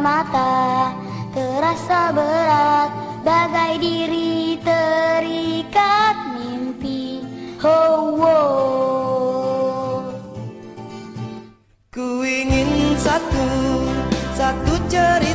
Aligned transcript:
mata 0.00 0.90
Terasa 1.30 2.10
berat. 2.10 2.90
Bagai 3.22 3.78
diri 3.78 4.58
terikat 4.58 6.16
mimpi. 6.34 7.22
Oh, 7.62 8.18
oh. 8.18 10.02
Ku 11.94 12.26
ingin 12.26 12.98
satu, 12.98 13.46
satu 14.34 14.74
cerita 14.90 15.29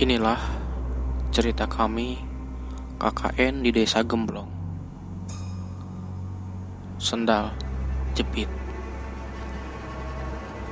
Inilah 0.00 0.40
cerita 1.28 1.68
kami 1.68 2.16
KKN 2.96 3.60
di 3.60 3.68
desa 3.68 4.00
Gemblong. 4.00 4.48
Sendal, 6.96 7.52
jepit. 8.16 8.48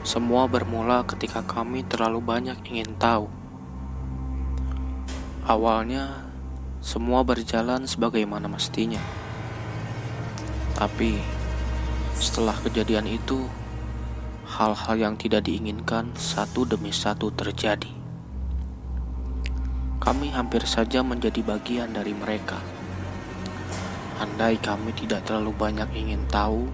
Semua 0.00 0.48
bermula 0.48 1.04
ketika 1.04 1.44
kami 1.44 1.84
terlalu 1.84 2.24
banyak 2.24 2.56
ingin 2.72 2.96
tahu. 2.96 3.28
Awalnya, 5.44 6.24
semua 6.80 7.20
berjalan 7.20 7.84
sebagaimana 7.84 8.48
mestinya. 8.48 9.04
Tapi, 10.72 11.20
setelah 12.16 12.56
kejadian 12.64 13.04
itu, 13.04 13.44
hal-hal 14.48 14.96
yang 14.96 15.20
tidak 15.20 15.44
diinginkan 15.44 16.16
satu 16.16 16.64
demi 16.64 16.96
satu 16.96 17.28
terjadi 17.28 18.07
kami 20.08 20.32
hampir 20.32 20.64
saja 20.64 21.04
menjadi 21.04 21.44
bagian 21.44 21.92
dari 21.92 22.16
mereka. 22.16 22.56
Andai 24.16 24.56
kami 24.56 24.96
tidak 24.96 25.28
terlalu 25.28 25.52
banyak 25.52 25.84
ingin 25.92 26.24
tahu, 26.32 26.64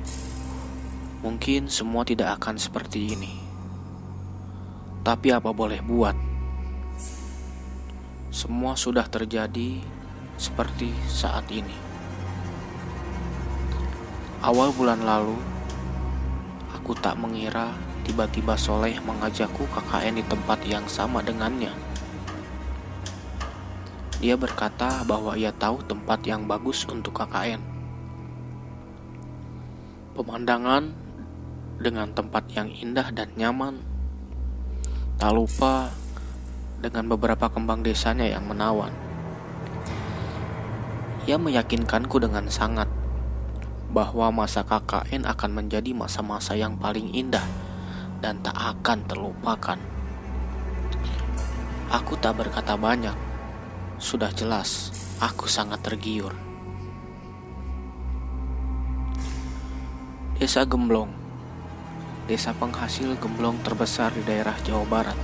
mungkin 1.18 1.66
semua 1.66 2.06
tidak 2.06 2.38
akan 2.38 2.62
seperti 2.62 3.10
ini. 3.10 3.34
Tapi 5.02 5.34
apa 5.34 5.50
boleh 5.50 5.82
buat? 5.82 6.14
Semua 8.30 8.78
sudah 8.78 9.10
terjadi 9.10 9.82
seperti 10.38 10.94
saat 11.10 11.50
ini. 11.50 11.74
Awal 14.46 14.70
bulan 14.78 15.02
lalu, 15.02 15.34
aku 16.70 16.94
tak 17.02 17.18
mengira 17.18 17.74
tiba-tiba 18.06 18.54
Soleh 18.54 18.94
mengajakku 19.02 19.66
KKN 19.74 20.22
di 20.22 20.24
tempat 20.30 20.62
yang 20.70 20.86
sama 20.86 21.18
dengannya. 21.18 21.83
Dia 24.22 24.38
berkata 24.38 25.02
bahwa 25.02 25.34
ia 25.34 25.50
tahu 25.50 25.82
tempat 25.82 26.22
yang 26.22 26.46
bagus 26.46 26.86
untuk 26.86 27.18
KKN. 27.18 27.58
Pemandangan 30.14 30.94
dengan 31.82 32.14
tempat 32.14 32.46
yang 32.54 32.70
indah 32.70 33.10
dan 33.10 33.34
nyaman. 33.34 33.82
Tak 35.18 35.34
lupa 35.34 35.90
dengan 36.78 37.10
beberapa 37.10 37.50
kembang 37.50 37.82
desanya 37.82 38.30
yang 38.30 38.46
menawan. 38.46 38.94
Ia 41.26 41.40
meyakinkanku 41.40 42.20
dengan 42.22 42.46
sangat 42.46 42.86
bahwa 43.90 44.30
masa 44.30 44.62
KKN 44.62 45.26
akan 45.26 45.50
menjadi 45.50 45.90
masa-masa 45.90 46.54
yang 46.54 46.78
paling 46.78 47.10
indah 47.10 47.46
dan 48.22 48.38
tak 48.46 48.54
akan 48.54 48.98
terlupakan. 49.10 49.78
Aku 51.90 52.14
tak 52.18 52.38
berkata 52.38 52.78
banyak 52.78 53.33
sudah 53.98 54.34
jelas, 54.34 54.90
aku 55.22 55.46
sangat 55.46 55.78
tergiur. 55.86 56.34
Desa 60.34 60.66
Gemblong. 60.66 61.14
Desa 62.26 62.56
penghasil 62.56 63.14
gemblong 63.20 63.60
terbesar 63.62 64.10
di 64.16 64.24
daerah 64.26 64.56
Jawa 64.66 64.84
Barat. 64.88 65.18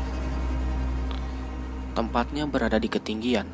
Tempatnya 1.97 2.47
berada 2.47 2.79
di 2.79 2.87
ketinggian. 2.87 3.49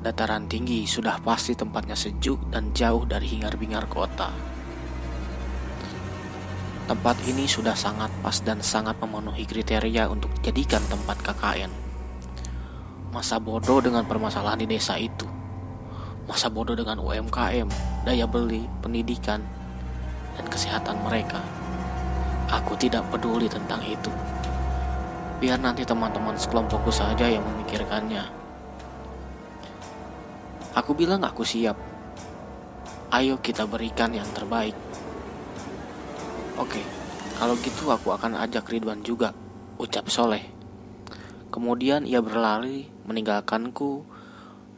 Dataran 0.00 0.46
tinggi 0.46 0.86
sudah 0.86 1.18
pasti 1.20 1.58
tempatnya 1.58 1.98
sejuk 1.98 2.52
dan 2.54 2.70
jauh 2.70 3.02
dari 3.04 3.28
hingar-bingar 3.34 3.90
kota. 3.90 4.30
Tempat 6.86 7.16
ini 7.26 7.50
sudah 7.50 7.74
sangat 7.74 8.12
pas 8.22 8.36
dan 8.40 8.62
sangat 8.62 8.96
memenuhi 9.02 9.44
kriteria 9.44 10.08
untuk 10.08 10.30
dijadikan 10.40 10.80
tempat 10.88 11.18
KKN 11.20 11.89
Masa 13.10 13.42
bodoh 13.42 13.82
dengan 13.82 14.06
permasalahan 14.06 14.62
di 14.62 14.70
desa 14.70 14.94
itu. 14.94 15.26
Masa 16.30 16.46
bodoh 16.46 16.78
dengan 16.78 17.02
UMKM, 17.02 17.66
daya 18.06 18.22
beli, 18.22 18.70
pendidikan, 18.78 19.42
dan 20.38 20.46
kesehatan 20.46 20.94
mereka. 21.02 21.42
Aku 22.54 22.78
tidak 22.78 23.02
peduli 23.10 23.50
tentang 23.50 23.82
itu. 23.82 24.14
Biar 25.42 25.58
nanti 25.58 25.82
teman-teman 25.82 26.38
sekelompokku 26.38 26.94
saja 26.94 27.26
yang 27.26 27.42
memikirkannya. 27.42 28.22
Aku 30.78 30.94
bilang 30.94 31.26
aku 31.26 31.42
siap. 31.42 31.74
Ayo 33.10 33.42
kita 33.42 33.66
berikan 33.66 34.14
yang 34.14 34.30
terbaik. 34.30 34.78
Oke, 36.54 36.78
kalau 37.42 37.58
gitu 37.58 37.90
aku 37.90 38.14
akan 38.14 38.38
ajak 38.38 38.70
Ridwan 38.70 39.02
juga, 39.02 39.34
ucap 39.82 40.06
Soleh. 40.06 40.46
Kemudian 41.50 42.06
ia 42.06 42.22
berlari 42.22 42.86
meninggalkanku, 43.10 44.06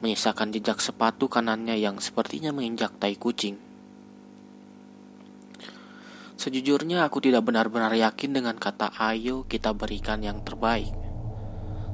menyisakan 0.01 0.51
jejak 0.57 0.81
sepatu 0.81 1.29
kanannya 1.29 1.77
yang 1.77 2.01
sepertinya 2.01 2.51
menginjak 2.51 2.97
tai 2.97 3.15
kucing. 3.21 3.61
Sejujurnya 6.41 7.07
aku 7.07 7.23
tidak 7.23 7.47
benar-benar 7.47 7.95
yakin 7.95 8.35
dengan 8.35 8.59
kata 8.59 8.91
ayo 8.99 9.47
kita 9.47 9.71
berikan 9.77 10.25
yang 10.25 10.43
terbaik. 10.43 10.91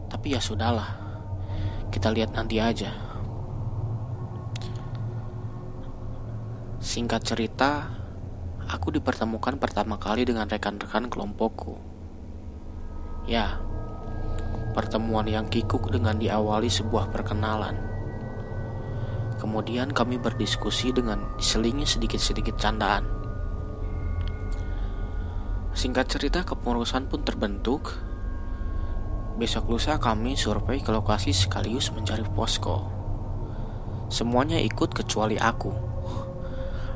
Tapi 0.09 0.33
ya 0.33 0.41
sudahlah, 0.41 0.97
kita 1.93 2.09
lihat 2.09 2.33
nanti 2.33 2.57
aja. 2.57 2.89
Singkat 6.81 7.29
cerita, 7.29 7.93
aku 8.73 8.89
dipertemukan 8.89 9.61
pertama 9.61 10.01
kali 10.01 10.25
dengan 10.25 10.49
rekan-rekan 10.49 11.13
kelompokku. 11.13 11.77
Ya, 13.29 13.61
Pertemuan 14.77 15.25
yang 15.25 15.49
kikuk 15.49 15.89
dengan 15.89 16.21
diawali 16.21 16.69
sebuah 16.69 17.09
perkenalan. 17.09 17.77
Kemudian 19.39 19.95
kami 19.95 20.19
berdiskusi 20.19 20.91
dengan 20.91 21.39
diselingi 21.39 21.87
sedikit-sedikit 21.87 22.59
candaan. 22.59 23.07
Singkat 25.79 26.07
cerita 26.11 26.43
kepengurusan 26.43 27.07
pun 27.07 27.23
terbentuk. 27.23 27.95
Besok 29.39 29.71
lusa 29.71 30.03
kami 30.03 30.35
survei 30.35 30.83
ke 30.83 30.91
lokasi 30.91 31.31
sekaligus 31.31 31.95
mencari 31.95 32.27
posko. 32.27 32.91
Semuanya 34.11 34.59
ikut 34.59 34.91
kecuali 34.91 35.39
aku. 35.39 35.71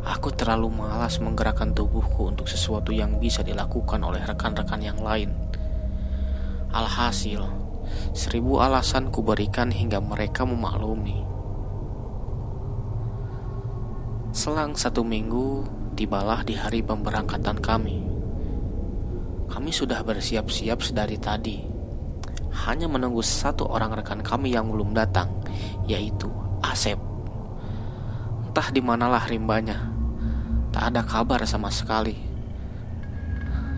Aku 0.03 0.35
terlalu 0.35 0.67
malas 0.83 1.23
menggerakkan 1.23 1.71
tubuhku 1.71 2.35
untuk 2.35 2.51
sesuatu 2.51 2.91
yang 2.91 3.23
bisa 3.23 3.47
dilakukan 3.47 4.03
oleh 4.03 4.19
rekan-rekan 4.27 4.83
yang 4.83 4.99
lain. 4.99 5.31
Alhasil, 6.75 7.39
Seribu 8.13 8.61
alasan 8.61 9.09
kuberikan 9.09 9.73
hingga 9.73 9.99
mereka 9.99 10.45
memaklumi. 10.45 11.25
Selang 14.33 14.73
satu 14.77 15.05
minggu, 15.05 15.65
tibalah 15.93 16.41
di 16.41 16.57
hari 16.57 16.81
pemberangkatan 16.81 17.61
kami. 17.61 18.01
Kami 19.53 19.69
sudah 19.69 20.01
bersiap-siap 20.01 20.81
sedari 20.81 21.21
tadi. 21.21 21.61
Hanya 22.65 22.89
menunggu 22.89 23.21
satu 23.21 23.69
orang 23.69 23.93
rekan 23.97 24.25
kami 24.25 24.57
yang 24.57 24.73
belum 24.73 24.97
datang, 24.97 25.29
yaitu 25.85 26.33
Asep. 26.65 26.97
Entah 28.49 28.69
di 28.73 28.81
manalah 28.81 29.29
rimbanya. 29.29 29.93
Tak 30.73 30.93
ada 30.93 31.05
kabar 31.05 31.45
sama 31.45 31.69
sekali. 31.69 32.17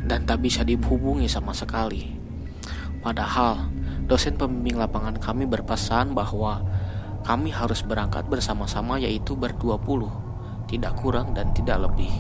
Dan 0.07 0.23
tak 0.23 0.43
bisa 0.43 0.63
dihubungi 0.63 1.27
sama 1.27 1.51
sekali. 1.51 2.15
Padahal 3.03 3.67
dosen 4.05 4.37
pembimbing 4.37 4.77
lapangan 4.77 5.17
kami 5.17 5.49
berpesan 5.49 6.13
bahwa 6.13 6.61
kami 7.25 7.49
harus 7.49 7.81
berangkat 7.81 8.29
bersama-sama 8.29 9.01
yaitu 9.01 9.33
berdua 9.33 9.81
puluh, 9.81 10.13
tidak 10.69 10.93
kurang 11.01 11.33
dan 11.33 11.51
tidak 11.57 11.89
lebih. 11.89 12.13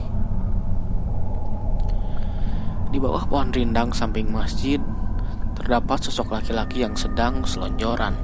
Di 2.89 2.97
bawah 2.97 3.27
pohon 3.29 3.53
rindang 3.53 3.93
samping 3.93 4.31
masjid 4.31 4.81
terdapat 5.59 6.09
sosok 6.09 6.41
laki-laki 6.41 6.83
yang 6.83 6.97
sedang 6.97 7.45
selonjoran. 7.45 8.17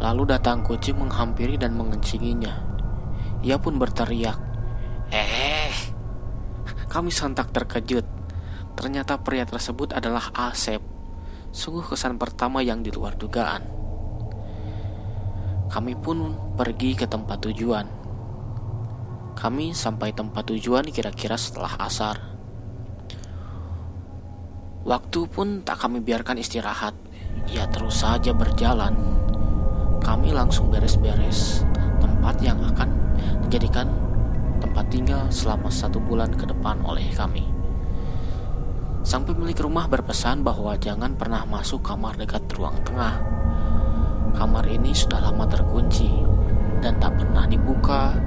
Lalu 0.00 0.22
datang 0.28 0.64
kucing 0.64 0.96
menghampiri 1.00 1.56
dan 1.56 1.76
mengencinginya. 1.76 2.64
Ia 3.44 3.56
pun 3.60 3.76
berteriak, 3.76 4.38
Eh, 5.14 5.70
kami 6.90 7.14
sontak 7.14 7.54
terkejut. 7.54 8.02
Ternyata 8.74 9.22
pria 9.22 9.46
tersebut 9.46 9.94
adalah 9.94 10.34
Asep. 10.34 10.95
Sungguh 11.56 11.88
kesan 11.88 12.20
pertama 12.20 12.60
yang 12.60 12.84
di 12.84 12.92
luar 12.92 13.16
dugaan. 13.16 13.64
Kami 15.72 15.96
pun 15.96 16.36
pergi 16.52 16.92
ke 16.92 17.08
tempat 17.08 17.48
tujuan. 17.48 17.88
Kami 19.32 19.72
sampai 19.72 20.12
tempat 20.12 20.52
tujuan 20.52 20.84
kira-kira 20.92 21.40
setelah 21.40 21.80
asar. 21.80 22.20
Waktu 24.84 25.20
pun 25.32 25.64
tak 25.64 25.80
kami 25.80 26.04
biarkan 26.04 26.36
istirahat. 26.36 26.92
Ya 27.48 27.64
terus 27.72 28.04
saja 28.04 28.36
berjalan. 28.36 28.92
Kami 30.04 30.36
langsung 30.36 30.68
beres-beres 30.68 31.64
tempat 32.04 32.36
yang 32.44 32.60
akan 32.68 32.92
dijadikan 33.48 33.88
tempat 34.60 34.92
tinggal 34.92 35.24
selama 35.32 35.72
satu 35.72 36.04
bulan 36.04 36.36
ke 36.36 36.44
depan 36.44 36.84
oleh 36.84 37.08
kami. 37.16 37.55
Sang 39.06 39.22
pemilik 39.22 39.54
rumah 39.54 39.86
berpesan 39.86 40.42
bahwa 40.42 40.74
jangan 40.82 41.14
pernah 41.14 41.46
masuk 41.46 41.78
kamar 41.78 42.18
dekat 42.18 42.42
ruang 42.58 42.74
tengah. 42.82 43.22
Kamar 44.34 44.66
ini 44.66 44.90
sudah 44.90 45.30
lama 45.30 45.46
terkunci 45.46 46.10
dan 46.82 46.98
tak 46.98 47.14
pernah 47.14 47.46
dibuka 47.46 48.18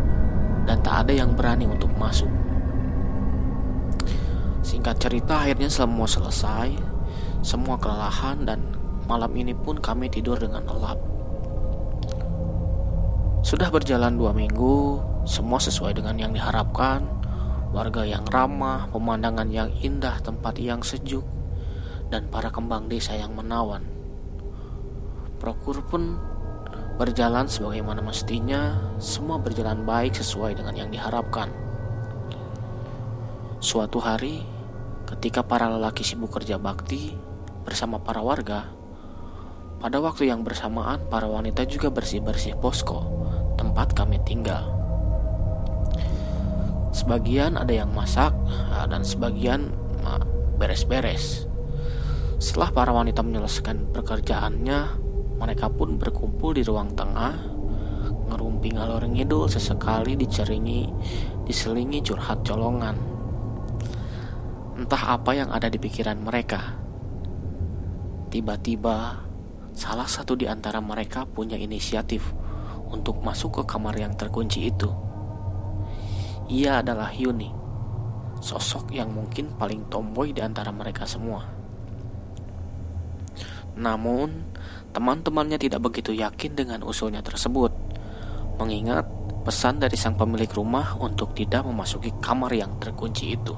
dan 0.64 0.80
tak 0.80 1.04
ada 1.04 1.20
yang 1.20 1.36
berani 1.36 1.68
untuk 1.68 1.92
masuk. 2.00 2.32
Singkat 4.64 4.96
cerita 5.04 5.44
akhirnya 5.44 5.68
semua 5.68 6.08
selesai, 6.08 6.72
semua 7.44 7.76
kelelahan 7.76 8.48
dan 8.48 8.64
malam 9.04 9.36
ini 9.36 9.52
pun 9.52 9.84
kami 9.84 10.08
tidur 10.08 10.40
dengan 10.40 10.64
lelap. 10.64 10.96
Sudah 13.44 13.68
berjalan 13.68 14.16
dua 14.16 14.32
minggu, 14.32 15.04
semua 15.28 15.60
sesuai 15.60 16.00
dengan 16.00 16.16
yang 16.16 16.32
diharapkan. 16.32 17.19
Warga 17.70 18.02
yang 18.02 18.26
ramah, 18.26 18.90
pemandangan 18.90 19.46
yang 19.54 19.70
indah, 19.86 20.18
tempat 20.26 20.58
yang 20.58 20.82
sejuk, 20.82 21.22
dan 22.10 22.26
para 22.34 22.50
kembang 22.50 22.90
desa 22.90 23.14
yang 23.14 23.38
menawan. 23.38 23.86
Prokur 25.38 25.86
pun 25.86 26.18
berjalan 26.98 27.46
sebagaimana 27.46 28.02
mestinya, 28.02 28.76
semua 28.98 29.38
berjalan 29.38 29.86
baik 29.86 30.18
sesuai 30.18 30.58
dengan 30.58 30.76
yang 30.76 30.90
diharapkan. 30.90 31.54
Suatu 33.62 34.02
hari, 34.02 34.44
ketika 35.06 35.46
para 35.46 35.70
lelaki 35.70 36.02
sibuk 36.02 36.34
kerja 36.34 36.58
bakti 36.58 37.14
bersama 37.64 38.02
para 38.02 38.20
warga, 38.20 38.72
pada 39.80 40.02
waktu 40.04 40.28
yang 40.28 40.44
bersamaan 40.44 41.08
para 41.08 41.30
wanita 41.30 41.64
juga 41.64 41.88
bersih-bersih 41.88 42.60
posko 42.60 43.00
tempat 43.56 43.96
kami 43.96 44.20
tinggal. 44.28 44.79
Sebagian 46.90 47.54
ada 47.58 47.70
yang 47.70 47.94
masak 47.94 48.34
ah, 48.74 48.86
dan 48.90 49.06
sebagian 49.06 49.70
ah, 50.02 50.22
beres-beres. 50.58 51.46
Setelah 52.40 52.72
para 52.72 52.92
wanita 52.96 53.20
menyelesaikan 53.20 53.92
pekerjaannya, 53.92 54.80
mereka 55.40 55.68
pun 55.68 56.00
berkumpul 56.00 56.56
di 56.56 56.64
ruang 56.64 56.96
tengah, 56.96 57.36
ngerumpi 58.32 58.76
ngalor 58.76 59.04
ngidul 59.08 59.52
sesekali 59.52 60.16
diceringi, 60.16 60.88
diselingi 61.44 62.00
curhat 62.00 62.44
colongan. 62.48 62.96
Entah 64.80 65.20
apa 65.20 65.36
yang 65.36 65.52
ada 65.52 65.68
di 65.68 65.76
pikiran 65.76 66.16
mereka. 66.24 66.80
Tiba-tiba, 68.32 69.20
salah 69.76 70.08
satu 70.08 70.40
di 70.40 70.48
antara 70.48 70.80
mereka 70.80 71.28
punya 71.28 71.60
inisiatif 71.60 72.24
untuk 72.88 73.20
masuk 73.20 73.62
ke 73.62 73.64
kamar 73.68 74.00
yang 74.00 74.16
terkunci 74.16 74.72
itu. 74.72 75.09
Ia 76.50 76.82
adalah 76.82 77.14
Yuni, 77.14 77.54
sosok 78.42 78.90
yang 78.90 79.14
mungkin 79.14 79.54
paling 79.54 79.86
tomboy 79.86 80.34
di 80.34 80.42
antara 80.42 80.74
mereka 80.74 81.06
semua. 81.06 81.46
Namun, 83.78 84.50
teman-temannya 84.90 85.62
tidak 85.62 85.86
begitu 85.86 86.10
yakin 86.10 86.58
dengan 86.58 86.82
usulnya 86.82 87.22
tersebut, 87.22 87.70
mengingat 88.58 89.06
pesan 89.46 89.78
dari 89.78 89.94
sang 89.94 90.18
pemilik 90.18 90.50
rumah 90.50 90.98
untuk 90.98 91.38
tidak 91.38 91.70
memasuki 91.70 92.10
kamar 92.18 92.50
yang 92.58 92.82
terkunci 92.82 93.38
itu. 93.38 93.54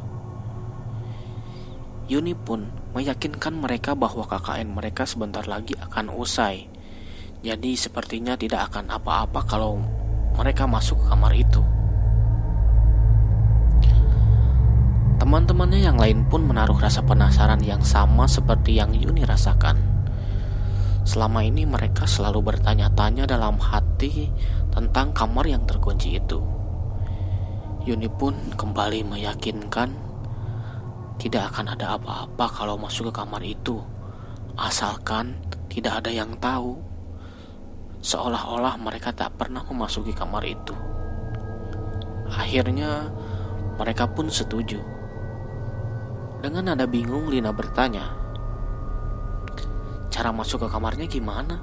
Yuni 2.12 2.36
pun 2.36 2.68
meyakinkan 2.92 3.56
mereka 3.56 3.96
bahwa 3.96 4.28
KKN 4.28 4.68
mereka 4.68 5.08
sebentar 5.08 5.48
lagi 5.48 5.80
akan 5.80 6.12
usai. 6.12 6.68
Jadi 7.40 7.72
sepertinya 7.80 8.36
tidak 8.36 8.68
akan 8.68 8.92
apa-apa 8.92 9.48
kalau 9.48 9.80
mereka 10.36 10.68
masuk 10.68 11.00
ke 11.00 11.06
kamar 11.08 11.32
itu. 11.40 11.81
Teman-temannya 15.32 15.80
yang 15.88 15.96
lain 15.96 16.28
pun 16.28 16.44
menaruh 16.44 16.76
rasa 16.76 17.08
penasaran 17.08 17.64
yang 17.64 17.80
sama 17.88 18.28
seperti 18.28 18.76
yang 18.76 18.92
Yuni 18.92 19.24
rasakan. 19.24 19.80
Selama 21.08 21.40
ini 21.40 21.64
mereka 21.64 22.04
selalu 22.04 22.52
bertanya-tanya 22.52 23.24
dalam 23.32 23.56
hati 23.56 24.28
tentang 24.76 25.16
kamar 25.16 25.48
yang 25.48 25.64
terkunci 25.64 26.20
itu. 26.20 26.44
Yuni 27.88 28.12
pun 28.12 28.36
kembali 28.60 29.08
meyakinkan 29.08 29.96
tidak 31.16 31.56
akan 31.56 31.80
ada 31.80 31.96
apa-apa 31.96 32.52
kalau 32.52 32.76
masuk 32.76 33.08
ke 33.08 33.24
kamar 33.24 33.40
itu, 33.48 33.80
asalkan 34.60 35.40
tidak 35.72 36.04
ada 36.04 36.12
yang 36.12 36.36
tahu. 36.44 36.76
Seolah-olah 38.04 38.76
mereka 38.84 39.16
tak 39.16 39.40
pernah 39.40 39.64
memasuki 39.64 40.12
kamar 40.12 40.44
itu. 40.44 40.76
Akhirnya, 42.36 43.08
mereka 43.80 44.12
pun 44.12 44.28
setuju 44.28 45.00
dengan 46.42 46.74
nada 46.74 46.90
bingung 46.90 47.30
Lina 47.30 47.54
bertanya, 47.54 48.22
Cara 50.12 50.36
masuk 50.36 50.68
ke 50.68 50.68
kamarnya 50.68 51.08
gimana? 51.08 51.56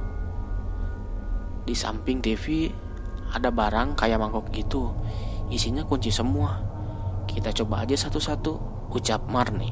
Di 1.68 1.76
samping 1.76 2.24
TV 2.24 2.72
ada 3.28 3.52
barang 3.52 3.92
kayak 3.92 4.16
mangkok 4.16 4.48
gitu, 4.56 4.96
isinya 5.52 5.84
kunci 5.84 6.08
semua. 6.08 6.56
Kita 7.28 7.52
coba 7.52 7.84
aja 7.84 7.92
satu-satu, 7.92 8.52
ucap 8.88 9.28
Marni. 9.28 9.68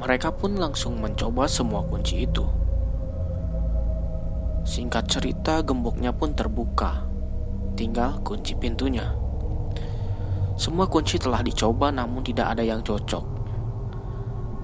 Mereka 0.00 0.34
pun 0.40 0.56
langsung 0.56 1.04
mencoba 1.04 1.44
semua 1.46 1.84
kunci 1.84 2.24
itu. 2.24 2.42
Singkat 4.64 5.04
cerita, 5.06 5.60
gemboknya 5.60 6.16
pun 6.16 6.32
terbuka. 6.32 7.04
Tinggal 7.76 8.24
kunci 8.24 8.56
pintunya. 8.56 9.14
Semua 10.56 10.88
kunci 10.88 11.20
telah 11.20 11.44
dicoba 11.44 11.92
namun 11.92 12.24
tidak 12.24 12.56
ada 12.56 12.64
yang 12.64 12.80
cocok. 12.80 13.31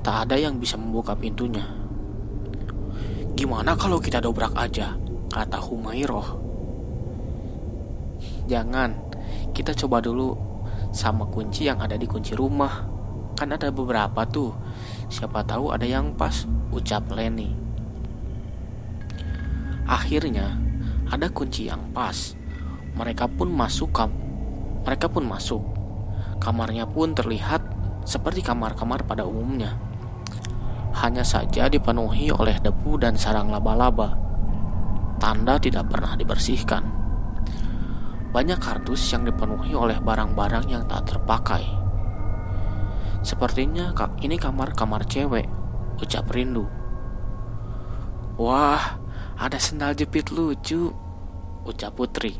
Tak 0.08 0.24
ada 0.24 0.40
yang 0.40 0.56
bisa 0.56 0.80
membuka 0.80 1.12
pintunya. 1.12 1.68
Gimana 3.36 3.76
kalau 3.76 4.00
kita 4.00 4.24
dobrak 4.24 4.56
aja? 4.56 4.96
Kata 5.28 5.60
Humairoh. 5.60 6.24
Jangan, 8.48 8.96
kita 9.52 9.76
coba 9.76 10.00
dulu 10.00 10.32
sama 10.96 11.28
kunci 11.28 11.68
yang 11.68 11.84
ada 11.84 12.00
di 12.00 12.08
kunci 12.08 12.32
rumah. 12.32 12.88
Kan 13.36 13.52
ada 13.52 13.68
beberapa 13.68 14.24
tuh. 14.24 14.56
Siapa 15.12 15.44
tahu 15.44 15.76
ada 15.76 15.84
yang 15.84 16.16
pas, 16.16 16.48
ucap 16.72 17.04
Lenny. 17.12 17.52
Akhirnya, 19.84 20.56
ada 21.12 21.28
kunci 21.28 21.68
yang 21.68 21.92
pas. 21.92 22.32
Mereka 22.96 23.28
pun 23.28 23.52
masuk 23.52 23.92
kam 23.92 24.08
mereka 24.88 25.12
pun 25.12 25.28
masuk. 25.28 25.60
Kamarnya 26.40 26.88
pun 26.88 27.12
terlihat 27.12 27.60
seperti 28.08 28.40
kamar-kamar 28.40 29.04
pada 29.04 29.28
umumnya 29.28 29.76
hanya 31.04 31.22
saja 31.22 31.70
dipenuhi 31.70 32.34
oleh 32.34 32.58
debu 32.58 32.98
dan 32.98 33.14
sarang 33.14 33.50
laba-laba. 33.50 34.18
Tanda 35.18 35.58
tidak 35.58 35.90
pernah 35.90 36.14
dibersihkan. 36.14 36.84
Banyak 38.30 38.60
kardus 38.60 39.02
yang 39.10 39.26
dipenuhi 39.26 39.74
oleh 39.74 39.98
barang-barang 39.98 40.66
yang 40.70 40.84
tak 40.86 41.10
terpakai. 41.14 41.64
Sepertinya 43.26 43.90
ini 44.22 44.38
kamar-kamar 44.38 45.02
cewek, 45.10 45.46
ucap 45.98 46.30
Rindu. 46.30 46.70
Wah, 48.38 49.00
ada 49.34 49.58
sendal 49.58 49.98
jepit 49.98 50.30
lucu, 50.30 50.94
ucap 51.66 51.98
Putri. 51.98 52.38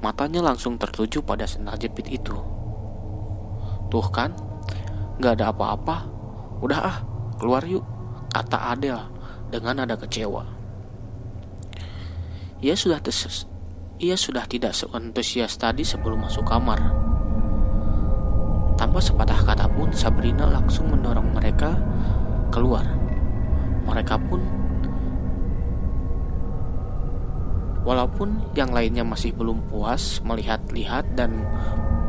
Matanya 0.00 0.40
langsung 0.40 0.80
tertuju 0.80 1.20
pada 1.20 1.44
sendal 1.44 1.76
jepit 1.76 2.08
itu. 2.08 2.32
Tuh 3.92 4.08
kan, 4.08 4.32
gak 5.20 5.36
ada 5.36 5.52
apa-apa. 5.52 6.08
Udah 6.64 6.80
ah, 6.80 6.98
Keluar 7.40 7.64
yuk, 7.64 7.80
kata 8.36 8.76
Adel 8.76 9.00
dengan 9.48 9.80
nada 9.80 9.96
kecewa. 9.96 10.44
Ia 12.60 12.76
sudah 12.76 13.00
ia 13.96 14.12
sudah 14.12 14.44
tidak 14.44 14.76
seantusias 14.76 15.56
tadi 15.56 15.80
sebelum 15.80 16.28
masuk 16.28 16.44
kamar. 16.44 16.76
Tanpa 18.76 19.00
sepatah 19.00 19.40
kata 19.40 19.72
pun, 19.72 19.88
Sabrina 19.96 20.44
langsung 20.44 20.92
mendorong 20.92 21.32
mereka 21.32 21.80
keluar. 22.52 22.84
Mereka 23.88 24.20
pun 24.28 24.60
Walaupun 27.80 28.52
yang 28.52 28.76
lainnya 28.76 29.00
masih 29.00 29.32
belum 29.32 29.64
puas 29.72 30.20
melihat-lihat 30.20 31.16
dan 31.16 31.48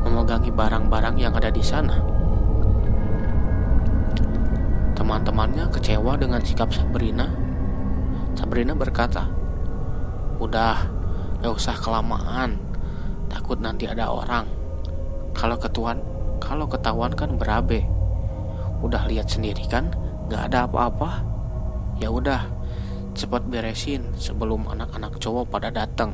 memegangi 0.04 0.52
barang-barang 0.52 1.16
yang 1.16 1.32
ada 1.32 1.48
di 1.48 1.64
sana. 1.64 2.21
Teman-temannya 5.02 5.66
kecewa 5.74 6.14
dengan 6.14 6.46
sikap 6.46 6.70
Sabrina. 6.70 7.26
Sabrina 8.38 8.78
berkata, 8.78 9.26
"Udah, 10.38 10.78
gak 11.42 11.58
usah 11.58 11.74
kelamaan. 11.74 12.62
Takut 13.26 13.58
nanti 13.58 13.90
ada 13.90 14.14
orang. 14.14 14.46
Kalau 15.34 15.58
ketuan, 15.58 16.06
kalau 16.38 16.70
ketahuan 16.70 17.18
kan 17.18 17.34
berabe. 17.34 17.82
Udah 18.86 19.10
lihat 19.10 19.26
sendiri 19.26 19.66
kan, 19.66 19.90
gak 20.30 20.54
ada 20.54 20.70
apa-apa. 20.70 21.26
Ya 21.98 22.14
udah, 22.14 22.46
cepat 23.18 23.50
beresin 23.50 24.06
sebelum 24.22 24.70
anak-anak 24.70 25.18
cowok 25.18 25.50
pada 25.50 25.74
datang." 25.74 26.14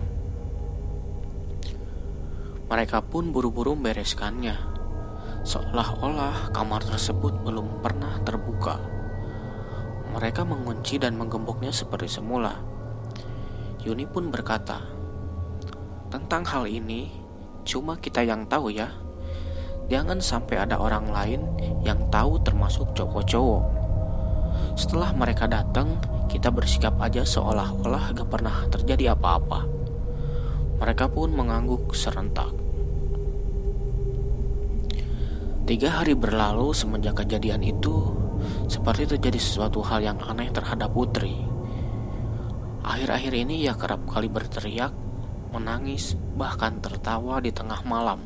Mereka 2.72 3.04
pun 3.12 3.36
buru-buru 3.36 3.76
membereskannya 3.76 4.56
seolah-olah 5.48 6.52
kamar 6.52 6.84
tersebut 6.84 7.40
belum 7.40 7.80
pernah 7.80 8.20
terbuka. 8.28 8.84
Mereka 10.12 10.44
mengunci 10.44 11.00
dan 11.00 11.16
menggemboknya 11.16 11.72
seperti 11.72 12.20
semula. 12.20 12.60
Yuni 13.88 14.04
pun 14.04 14.28
berkata, 14.28 14.84
"Tentang 16.12 16.44
hal 16.52 16.68
ini, 16.68 17.16
cuma 17.64 17.96
kita 17.96 18.28
yang 18.28 18.44
tahu 18.52 18.76
ya. 18.76 18.92
Jangan 19.88 20.20
sampai 20.20 20.68
ada 20.68 20.84
orang 20.84 21.16
lain 21.16 21.42
yang 21.80 22.12
tahu 22.12 22.44
termasuk 22.44 22.92
cowok-cowok." 22.92 23.64
Setelah 24.76 25.16
mereka 25.16 25.48
datang, 25.48 25.96
kita 26.28 26.52
bersikap 26.52 27.00
aja 27.00 27.24
seolah-olah 27.24 28.12
gak 28.12 28.28
pernah 28.28 28.68
terjadi 28.68 29.16
apa-apa. 29.16 29.64
Mereka 30.84 31.08
pun 31.08 31.32
mengangguk 31.32 31.96
serentak. 31.96 32.67
Tiga 35.68 36.00
hari 36.00 36.16
berlalu 36.16 36.72
semenjak 36.72 37.28
kejadian 37.28 37.60
itu, 37.60 38.16
seperti 38.72 39.04
terjadi 39.04 39.36
sesuatu 39.36 39.84
hal 39.84 40.00
yang 40.00 40.16
aneh 40.24 40.48
terhadap 40.48 40.96
Putri. 40.96 41.44
Akhir-akhir 42.88 43.36
ini 43.36 43.68
ia 43.68 43.76
kerap 43.76 44.08
kali 44.08 44.32
berteriak, 44.32 44.96
menangis, 45.52 46.16
bahkan 46.40 46.80
tertawa 46.80 47.44
di 47.44 47.52
tengah 47.52 47.84
malam. 47.84 48.24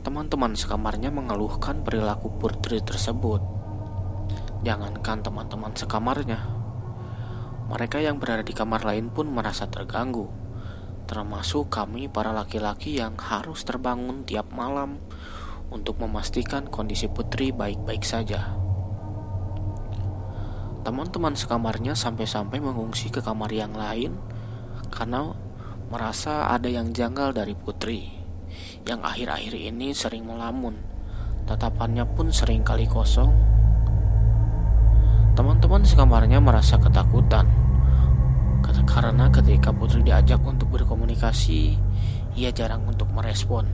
Teman-teman 0.00 0.56
sekamarnya 0.56 1.12
mengeluhkan 1.12 1.84
perilaku 1.84 2.32
Putri 2.40 2.80
tersebut. 2.80 3.44
Jangankan 4.64 5.20
teman-teman 5.20 5.76
sekamarnya, 5.76 6.48
mereka 7.68 8.00
yang 8.00 8.16
berada 8.16 8.40
di 8.40 8.56
kamar 8.56 8.88
lain 8.88 9.12
pun 9.12 9.28
merasa 9.28 9.68
terganggu, 9.68 10.32
termasuk 11.04 11.68
kami 11.68 12.08
para 12.08 12.32
laki-laki 12.32 12.96
yang 12.96 13.20
harus 13.20 13.68
terbangun 13.68 14.24
tiap 14.24 14.48
malam 14.48 14.96
untuk 15.68 16.00
memastikan 16.00 16.66
kondisi 16.68 17.08
putri 17.08 17.52
baik-baik 17.52 18.04
saja. 18.04 18.56
Teman-teman 20.82 21.36
sekamarnya 21.36 21.92
sampai-sampai 21.92 22.62
mengungsi 22.62 23.12
ke 23.12 23.20
kamar 23.20 23.52
yang 23.52 23.76
lain 23.76 24.16
karena 24.88 25.36
merasa 25.92 26.48
ada 26.48 26.68
yang 26.70 26.96
janggal 26.96 27.36
dari 27.36 27.52
putri 27.52 28.08
yang 28.88 29.04
akhir-akhir 29.04 29.52
ini 29.52 29.92
sering 29.92 30.24
melamun. 30.24 30.80
Tatapannya 31.44 32.04
pun 32.08 32.32
sering 32.32 32.64
kali 32.64 32.88
kosong. 32.88 33.32
Teman-teman 35.36 35.84
sekamarnya 35.84 36.40
merasa 36.40 36.80
ketakutan 36.80 37.68
karena 38.98 39.30
ketika 39.30 39.70
putri 39.70 40.02
diajak 40.02 40.42
untuk 40.42 40.74
berkomunikasi, 40.74 41.78
ia 42.34 42.50
jarang 42.50 42.82
untuk 42.82 43.06
merespon. 43.14 43.68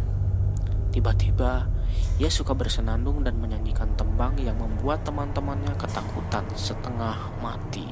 Tiba-tiba 0.92 1.64
ia 2.14 2.30
suka 2.30 2.54
bersenandung 2.54 3.26
dan 3.26 3.34
menyanyikan 3.42 3.90
tembang 3.98 4.38
yang 4.38 4.54
membuat 4.54 5.02
teman-temannya 5.02 5.74
ketakutan 5.74 6.46
setengah 6.54 7.18
mati. 7.42 7.90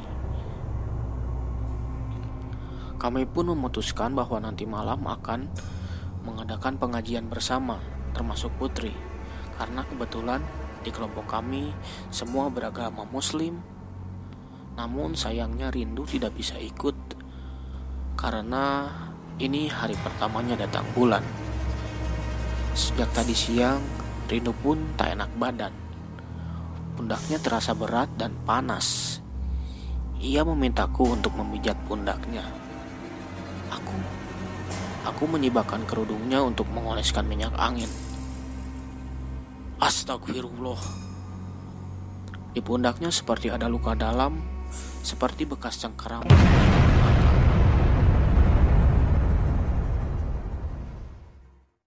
Kami 3.03 3.27
pun 3.27 3.51
memutuskan 3.51 4.15
bahwa 4.15 4.39
nanti 4.39 4.63
malam 4.63 5.03
akan 5.03 5.51
mengadakan 6.23 6.79
pengajian 6.79 7.27
bersama, 7.27 7.83
termasuk 8.15 8.55
Putri, 8.63 8.95
karena 9.59 9.83
kebetulan 9.83 10.39
di 10.87 10.95
kelompok 10.95 11.27
kami 11.27 11.75
semua 12.15 12.47
beragama 12.47 13.03
Muslim. 13.11 13.59
Namun 14.79 15.19
sayangnya 15.19 15.75
Rindu 15.75 16.07
tidak 16.07 16.39
bisa 16.39 16.55
ikut 16.63 16.95
karena 18.15 18.87
ini 19.43 19.67
hari 19.67 19.99
pertamanya 19.99 20.55
datang 20.55 20.87
bulan. 20.95 21.27
Sejak 22.79 23.11
tadi 23.11 23.35
siang, 23.35 23.83
Rino 24.33 24.57
pun 24.57 24.97
tak 24.97 25.13
enak 25.13 25.29
badan. 25.37 25.77
Pundaknya 26.97 27.37
terasa 27.37 27.77
berat 27.77 28.09
dan 28.17 28.33
panas. 28.49 29.21
Ia 30.25 30.41
memintaku 30.41 31.13
untuk 31.13 31.37
memijat 31.37 31.77
pundaknya. 31.85 32.41
Aku 33.69 33.93
aku 35.05 35.29
menyibakkan 35.29 35.85
kerudungnya 35.85 36.41
untuk 36.41 36.65
mengoleskan 36.73 37.29
minyak 37.29 37.53
angin. 37.61 37.93
Astagfirullah. 39.77 40.81
Di 42.57 42.65
pundaknya 42.65 43.13
seperti 43.13 43.53
ada 43.53 43.69
luka 43.69 43.93
dalam, 43.93 44.41
seperti 45.05 45.45
bekas 45.45 45.77
cengkeram. 45.77 46.25